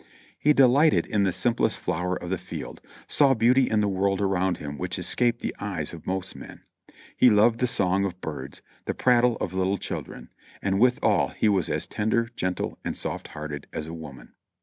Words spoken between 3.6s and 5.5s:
in the world around him which escaped